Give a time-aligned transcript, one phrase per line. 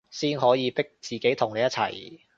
[0.09, 2.21] 先可以逼自己同你一齊